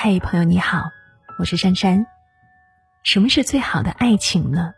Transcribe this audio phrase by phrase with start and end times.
[0.00, 0.92] 嘿，朋友你好，
[1.40, 2.06] 我是珊珊。
[3.02, 4.72] 什么是最好的爱情呢？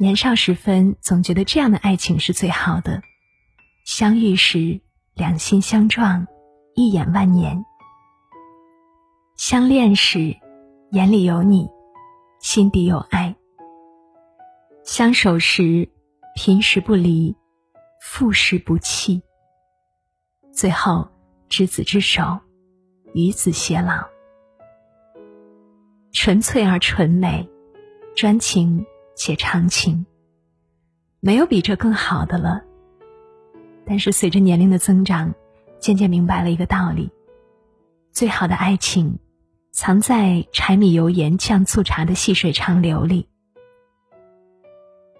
[0.00, 3.02] 年少时分，总觉得这样的爱情是最好的：
[3.84, 4.80] 相遇时
[5.12, 6.26] 两心相撞，
[6.74, 7.62] 一眼万年；
[9.36, 10.34] 相恋时
[10.92, 11.68] 眼里有你，
[12.40, 13.34] 心底有爱；
[14.82, 15.90] 相守时
[16.34, 17.36] 平时不离，
[18.00, 19.20] 复时不弃；
[20.54, 21.06] 最后
[21.50, 22.40] 执子之手。
[23.14, 24.08] 与子偕老，
[26.12, 27.48] 纯粹而纯美，
[28.16, 30.04] 专情且长情。
[31.20, 32.62] 没有比这更好的了。
[33.86, 35.32] 但是随着年龄的增长，
[35.78, 37.12] 渐渐明白了一个道理：
[38.10, 39.20] 最好的爱情，
[39.70, 43.28] 藏在柴米油盐酱醋茶的细水长流里。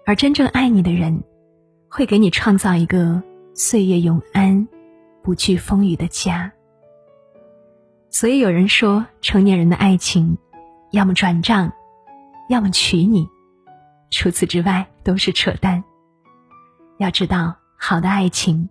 [0.05, 1.23] 而真正爱你的人，
[1.89, 4.67] 会给你创造一个岁月永安、
[5.23, 6.51] 不惧风雨的家。
[8.15, 10.37] 所以有人说，成年人的爱情，
[10.91, 11.73] 要么转账，
[12.47, 13.27] 要么娶你，
[14.09, 15.83] 除此之外都是扯淡。
[16.97, 18.69] 要知道，好的爱情，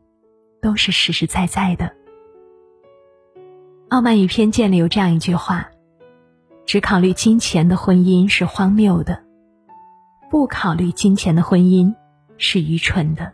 [0.62, 1.84] 都是实实在在的。
[3.90, 5.68] 《傲慢与偏见》里有这样一句话：
[6.64, 9.22] 只考虑金钱的婚姻是荒谬的，
[10.30, 11.94] 不考虑金钱的婚姻
[12.38, 13.30] 是愚蠢的。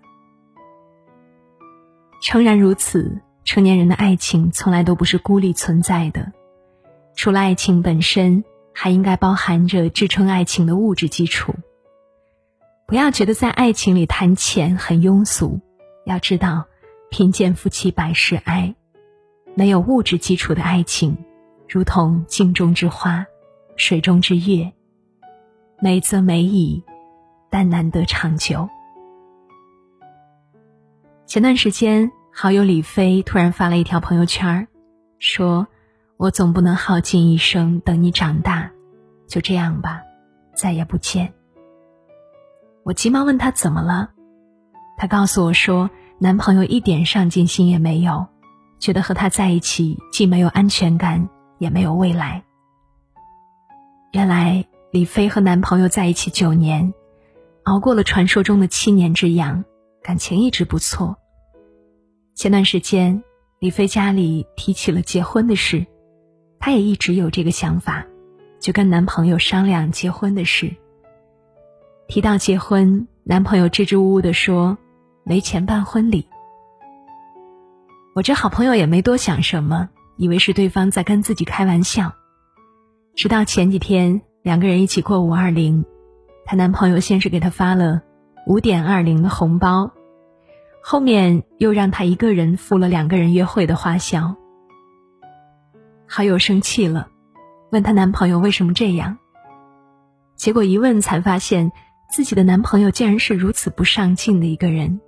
[2.21, 3.23] 诚然如此。
[3.51, 6.33] 成年人的爱情从来都不是孤立存在的，
[7.17, 11.53] 除了爱情本身，还应该包含着支撑爱情的物质基础。
[12.87, 15.59] 不要觉得在爱情里谈钱很庸俗，
[16.07, 16.67] 要知道，
[17.11, 18.77] 贫贱夫妻百事哀，
[19.57, 21.19] 没有物质基础的爱情，
[21.69, 23.27] 如同镜中之花，
[23.75, 24.73] 水中之月，
[25.81, 26.85] 美则美矣，
[27.51, 28.69] 但难得长久。
[31.27, 32.13] 前段时间。
[32.43, 34.67] 好友李飞突然发了一条朋友圈
[35.19, 35.67] 说
[36.17, 38.71] ：“我总不能耗尽一生等你长大，
[39.29, 40.01] 就这样吧，
[40.55, 41.35] 再也不见。”
[42.83, 44.09] 我急忙问他怎么了，
[44.97, 48.27] 他告诉我说：“男朋友一点上进心也没有，
[48.79, 52.43] 觉得和他在一起既没有安全感，也没有未来。”
[54.13, 56.95] 原来李飞和男朋友在一起九年，
[57.65, 59.63] 熬过了传说中的七年之痒，
[60.03, 61.19] 感情一直不错。
[62.41, 63.23] 前段时间，
[63.59, 65.85] 李飞家里提起了结婚的事，
[66.59, 68.03] 她也一直有这个想法，
[68.59, 70.75] 就跟男朋友商量结婚的事。
[72.09, 74.79] 提到结婚，男朋友支支吾吾的说
[75.23, 76.27] ：“没钱办婚礼。”
[78.17, 82.11] 我这好朋友也没多想什么，以为是对方在跟自己开玩笑。
[83.15, 85.85] 直到前几天，两个人一起过五二零，
[86.47, 88.01] 她男朋友先是给她发了
[88.47, 89.93] 五点二零的红包。
[90.83, 94.37] 后面又让她一个人付了两个人约会的花销，
[96.07, 97.09] 好友生气了，
[97.71, 99.19] 问她男朋友为什么这样。
[100.37, 101.71] 结果一问才发现，
[102.11, 105.01] 自己的男朋友竟然是如此不上进的一个人。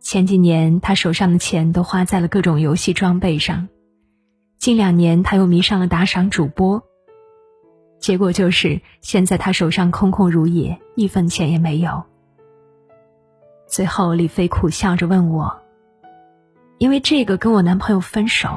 [0.00, 3.68] 前几年他手上的钱都花在了各种游戏装备上，
[4.58, 6.82] 近两年他又迷上了打赏主播，
[8.00, 12.04] 结果就是现在他手上空空如也，一分钱也没有。
[13.68, 15.60] 最后，李飞苦笑着问我
[16.78, 18.56] ：“因为这个跟我男朋友分手，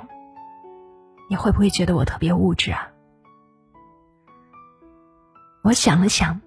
[1.27, 2.87] 你会不会觉得我特别物质啊？”
[5.63, 6.39] 我想了想，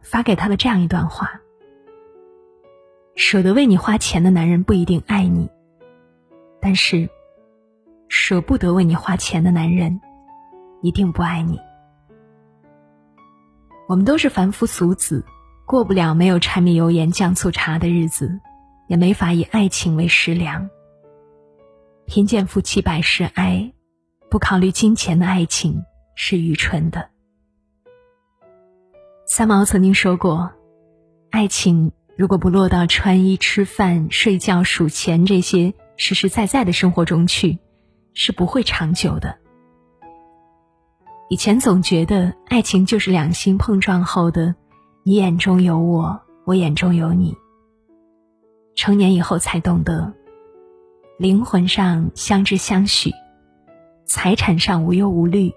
[0.00, 1.40] 发给他的这样一段话
[3.16, 5.50] ：“舍得为你花钱的男人不一定爱你，
[6.58, 7.08] 但是
[8.08, 10.00] 舍不得为你花钱的男人，
[10.80, 11.60] 一定不爱你。
[13.88, 15.22] 我们都是凡夫俗子。”
[15.66, 18.38] 过不了没有柴米油盐酱醋茶的日子，
[18.86, 20.70] 也没法以爱情为食粮。
[22.06, 23.72] 贫贱夫妻百事哀，
[24.30, 25.82] 不考虑金钱的爱情
[26.14, 27.08] 是愚蠢的。
[29.26, 30.52] 三毛曾经说过，
[31.30, 37.58] 爱情如果不落到穿衣、吃饭、睡觉、数钱这些实实在在的生活中去，
[38.14, 39.36] 是不会长久的。
[41.28, 44.54] 以前总觉得爱情就是两心碰撞后的。
[45.08, 47.36] 你眼中有我，我眼中有你。
[48.74, 50.12] 成年以后才懂得，
[51.16, 53.12] 灵魂上相知相许，
[54.04, 55.54] 财产上无忧无虑，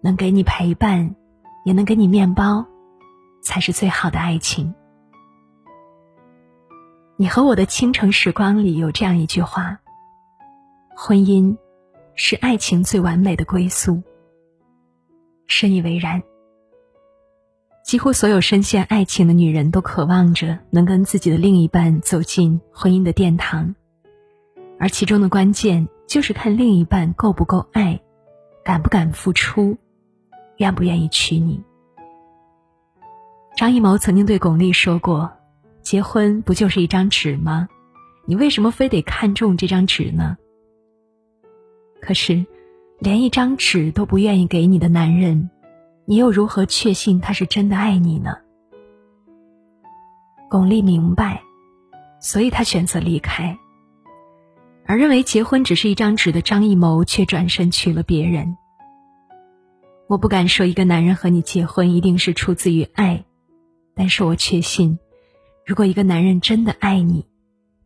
[0.00, 1.16] 能给你陪伴，
[1.64, 2.64] 也能给你面包，
[3.42, 4.72] 才是最好的爱情。
[7.16, 9.80] 你和我的倾城时光里有这样一句话：
[10.94, 11.56] 婚姻
[12.14, 14.00] 是爱情最完美的归宿。
[15.48, 16.22] 深以为然。
[17.84, 23.74] 几乎所有深陷爱情的女人都渴望着能跟自己的另一半走进婚姻的殿堂，
[24.78, 28.00] 而其中的关键就是看另一半够不够爱，
[28.64, 29.76] 敢不敢付出，
[30.58, 31.62] 愿不愿意娶你。
[33.56, 35.30] 张艺谋曾经对巩俐说过
[35.82, 37.68] ：“结婚不就是一张纸吗？
[38.24, 40.38] 你为什么非得看中这张纸呢？”
[42.00, 42.46] 可是，
[43.00, 45.50] 连一张纸都不愿意给你的男人，
[46.04, 48.36] 你又如何确信他是真的爱你呢？
[50.50, 51.42] 巩俐明白，
[52.20, 53.56] 所以她选择离开。
[54.84, 58.56] 而认为结婚只是一张纸的张艺谋，却转身娶了别人。
[60.08, 63.24] 我不敢说一个男人和你结婚一定是出自于爱，
[63.94, 64.98] 但是我确信，
[65.64, 67.26] 如果一个男人真的爱你，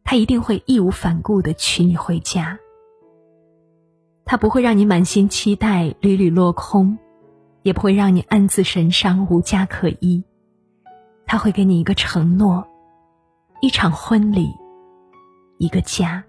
[0.03, 2.59] 他一定会义无反顾的娶你回家。
[4.25, 6.99] 他不会让你满心期待屡屡落空，
[7.67, 10.23] 也不会让你暗自神伤无家可依。
[11.27, 12.65] 他会给你一个承诺，
[13.61, 14.49] 一场婚礼，
[15.59, 16.23] 一个家。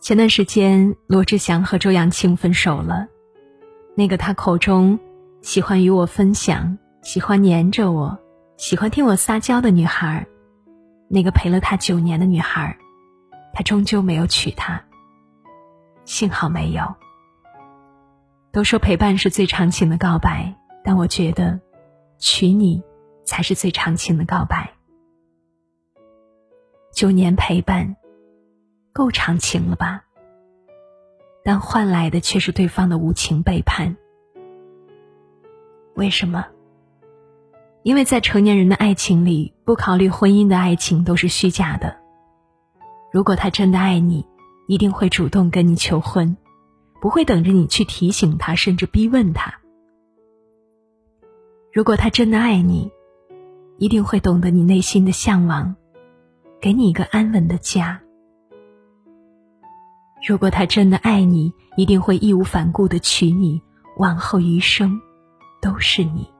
[0.00, 3.06] 前段时间，罗志祥和周扬青分手了。
[3.96, 5.00] 那个他口中
[5.40, 8.18] 喜欢与我分享、喜欢黏着我、
[8.58, 10.26] 喜欢听我撒娇的女孩，
[11.08, 12.76] 那个陪了他九年的女孩，
[13.54, 14.78] 他终究没有娶她。
[16.04, 16.94] 幸好没有。
[18.52, 20.54] 都说陪伴是最长情的告白，
[20.84, 21.58] 但我觉得，
[22.18, 22.82] 娶你
[23.24, 24.74] 才是最长情的告白。
[26.92, 27.96] 九年陪伴，
[28.92, 30.04] 够长情了吧？
[31.42, 33.96] 但换来的却是对方的无情背叛。
[35.94, 36.46] 为什么？
[37.82, 41.96] 因为在成年人的爱情里，不考虑婚姻的爱情都是虚假的。
[43.10, 44.26] 如果他真的爱你。
[44.68, 46.34] 一定会主动跟你求婚，
[47.02, 49.52] 不会等着你去提醒他，甚至逼问他。
[51.72, 52.92] 如果他真的爱你，
[53.76, 55.74] 一定会懂得你内心的向往，
[56.60, 58.00] 给你一个安稳的家。
[60.24, 63.60] 如果他真的爱你，一定会义无反顾的娶你，
[63.98, 65.00] 往后余生
[65.60, 66.30] 都是你。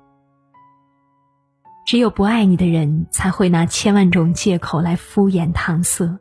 [1.85, 6.21] 只有不爱你的人，才会拿千万种借口来敷衍搪塞。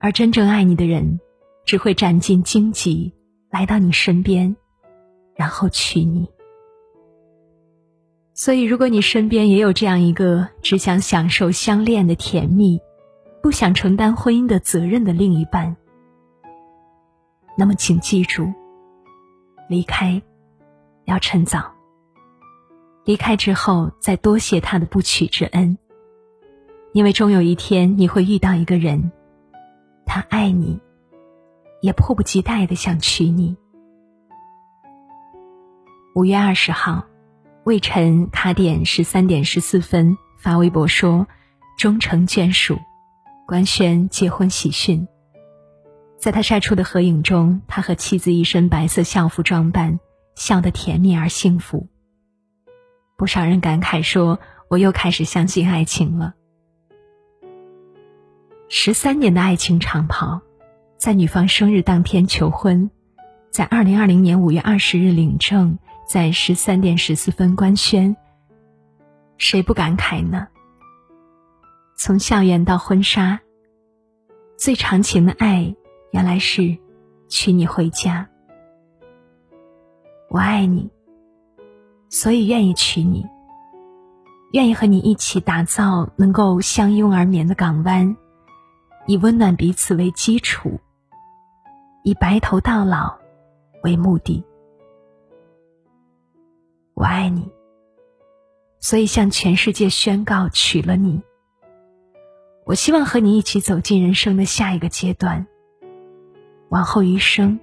[0.00, 1.20] 而真正爱你的人，
[1.64, 3.14] 只会斩尽荆棘
[3.50, 4.54] 来到你身边，
[5.34, 6.28] 然后娶你。
[8.32, 12.80] 所以，如果你身边也有这样一个只想享受相恋的甜蜜，
[13.42, 15.76] 不想承担婚姻的责任的另一半，
[17.58, 18.50] 那么请记住，
[19.68, 20.22] 离开
[21.04, 21.70] 要趁早。
[23.04, 25.76] 离开之后，再多谢他的不娶之恩，
[26.92, 29.10] 因为终有一天你会遇到一个人。
[30.06, 30.80] 他爱你，
[31.80, 33.56] 也迫不及待的想娶你。
[36.14, 37.04] 五月二十号，
[37.64, 41.26] 魏晨卡点十三点十四分发微博说
[41.78, 42.78] ：“终成眷属，
[43.46, 45.06] 官宣结婚喜讯。”
[46.18, 49.98] 在他晒出的合影中，他和妻子一身白色校服装扮，
[50.34, 51.88] 笑得甜蜜而幸福。
[53.16, 54.38] 不少人感慨说
[54.68, 56.34] ：“我又开始相信爱情了。”
[58.68, 60.42] 十三年的爱情长跑，
[61.00, 62.90] 在女方生日当天求婚，
[63.50, 68.14] 在二零二零年五月二十日领证，在十三点十四分官宣。
[69.38, 70.46] 谁不感慨呢？
[71.96, 73.40] 从校园到婚纱，
[74.58, 75.74] 最长情的爱，
[76.10, 76.76] 原来是
[77.30, 78.28] 娶你回家。
[80.28, 80.90] 我爱你，
[82.10, 83.24] 所以愿意娶你，
[84.52, 88.14] 愿意和你一起打造能够相拥而眠的港湾。
[89.06, 90.78] 以温暖彼此为基础，
[92.02, 93.18] 以白头到老
[93.82, 94.44] 为目的。
[96.94, 97.50] 我爱你，
[98.78, 101.22] 所以向全世界宣告娶了你。
[102.66, 105.46] 我希望和你一起走进人生的下一个阶段，
[106.68, 107.58] 往后余生，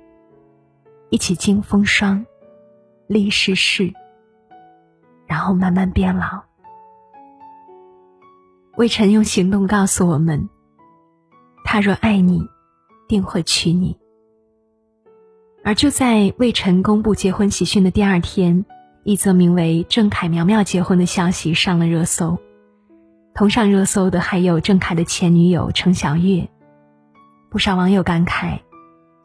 [1.10, 2.26] 一起经风霜，
[3.08, 3.94] 历世事，
[5.26, 6.44] 然后慢慢变老。
[8.76, 10.50] 魏晨用行动告诉我们。
[11.64, 12.48] 他若爱你，
[13.08, 14.00] 定会娶你。
[15.68, 18.64] 而就在魏晨公布结婚喜讯的第二天，
[19.04, 22.38] 一则名为“郑恺苗苗结婚”的消息上了热搜。
[23.36, 26.48] 同上热搜的还有郑恺的前女友程小月。
[27.50, 28.62] 不少网友感慨：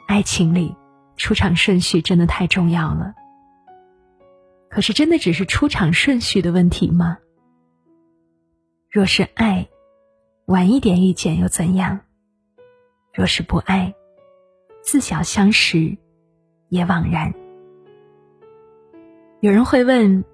[0.08, 0.74] 爱情里
[1.16, 3.14] 出场顺序真的太重要了。
[4.68, 7.18] 可是，真的只是出场顺序的问题吗？
[8.90, 9.68] 若是爱，
[10.46, 12.00] 晚一点遇见又怎样？
[13.14, 13.94] 若是不爱，
[14.82, 15.96] 自小相识，
[16.72, 17.34] 也枉然。
[19.40, 20.24] 有人会问：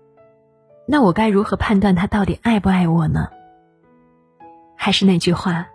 [0.87, 3.29] 那我该如何判断他到底爱不爱我呢？
[4.77, 5.67] 还是那句话，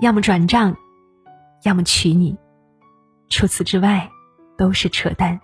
[0.00, 0.76] 要么转账，
[1.62, 2.36] 要么娶你。
[3.28, 4.10] 除此之外，
[4.58, 5.40] 都是扯淡。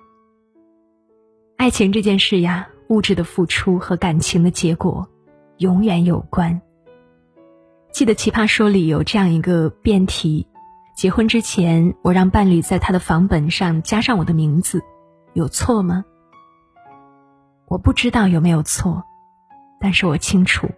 [1.56, 5.08] 爱情这件事呀，物质的付出和感情的结果，
[5.58, 6.60] 永远有关。
[7.92, 10.48] 记得《奇葩说》里有这样一个辩题：
[10.96, 14.82] 结婚之前，我让伴侣在他的房本上加上我的名字，
[15.34, 16.06] 有错吗？
[17.68, 19.04] 我不知道有没有错，
[19.78, 20.70] 但是我清楚，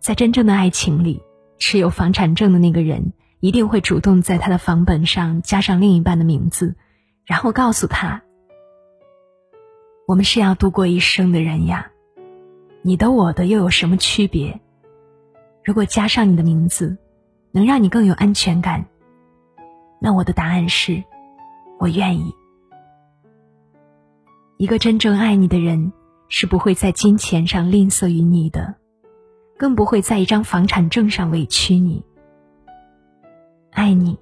[0.00, 1.22] 在真正的爱情里，
[1.58, 6.74] 持有房产证的那个人一定会主动在他的房本上加上另一半的名字，
[7.24, 8.20] 然后告诉他
[10.08, 11.92] ：“我们是要度过一生的人呀，
[12.82, 14.60] 你的我的又有什么区别？”
[15.62, 16.96] 如果加上你的名字，
[17.52, 18.84] 能让你更有安全感，
[20.06, 21.02] 那我的答案是，
[21.80, 22.32] 我愿意。
[24.56, 25.92] 一个真正爱你的人，
[26.28, 28.72] 是不会在金钱上吝啬于你的，
[29.58, 32.04] 更不会在一张房产证上委屈你。
[33.72, 34.16] 爱你，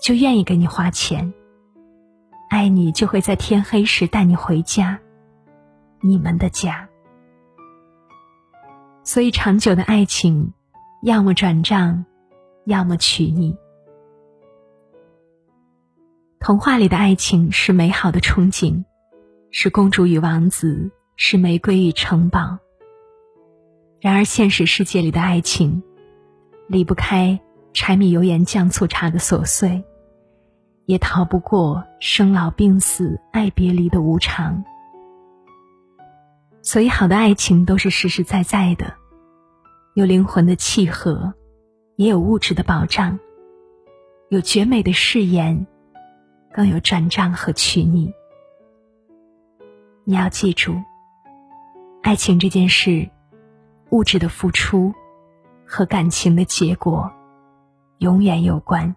[0.00, 1.34] 就愿意给你花钱。
[2.48, 4.96] 爱你，就会在天黑时带你回家，
[6.02, 6.88] 你们的家。
[9.02, 10.52] 所以，长久的爱情，
[11.02, 12.04] 要么转账，
[12.66, 13.56] 要么娶你。
[16.44, 18.84] 童话里的爱情是美好的憧憬，
[19.50, 22.58] 是公主与王子，是玫瑰与城堡。
[23.98, 25.82] 然而，现实世界里的爱情，
[26.68, 27.40] 离不开
[27.72, 29.82] 柴米油盐酱醋茶的琐碎，
[30.84, 34.62] 也逃不过生老病死、爱别离的无常。
[36.60, 38.92] 所以，好的爱情都是实实在在的，
[39.94, 41.32] 有灵魂的契合，
[41.96, 43.18] 也有物质的保障，
[44.28, 45.66] 有绝美的誓言，
[46.54, 48.14] 更有转账和娶你。
[50.04, 50.80] 你要记住，
[52.00, 53.10] 爱情这件事，
[53.90, 54.94] 物质的付出
[55.66, 57.10] 和感情的结果，
[57.98, 58.94] 永远有关。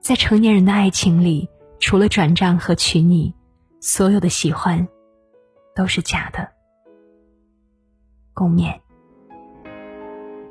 [0.00, 1.48] 在成年人的爱情里，
[1.80, 3.34] 除了转账和娶你，
[3.80, 4.86] 所有的喜欢。
[5.78, 6.48] 都是假的。
[8.34, 8.80] 共勉。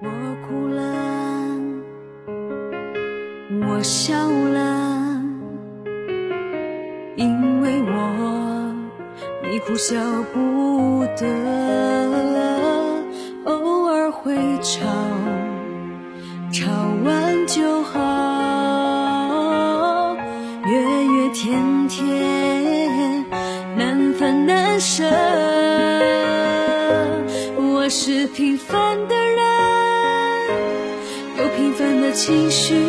[0.02, 0.08] 我
[0.48, 0.84] 哭了，
[3.68, 4.87] 我笑了，
[7.18, 8.74] 因为我
[9.50, 9.96] 你哭笑
[10.32, 11.26] 不得，
[13.46, 14.86] 偶尔会吵，
[16.54, 16.68] 吵
[17.04, 18.00] 完就好，
[20.68, 23.26] 月月天天
[23.76, 25.04] 难分难舍。
[27.56, 29.40] 我是平凡的人，
[31.40, 32.80] 有平凡的情绪，有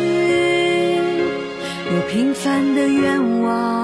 [2.07, 3.78] 平凡的愿望，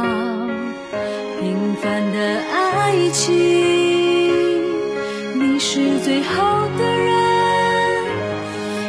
[1.86, 3.32] 般的爱情
[5.36, 8.04] 你是最好的人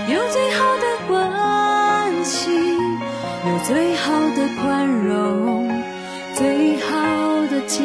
[0.09, 2.75] 有最好的关心
[3.47, 5.69] 有最好的宽容
[6.37, 6.97] 最好
[7.51, 7.85] 的结